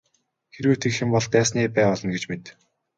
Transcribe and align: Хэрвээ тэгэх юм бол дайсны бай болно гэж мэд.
Хэрвээ 0.55 0.77
тэгэх 0.79 1.03
юм 1.03 1.09
бол 1.13 1.25
дайсны 1.35 1.59
бай 1.75 1.85
болно 1.89 2.09
гэж 2.13 2.23
мэд. 2.29 2.43